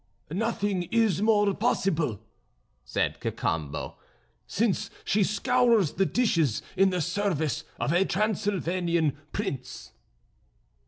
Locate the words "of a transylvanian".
7.79-9.15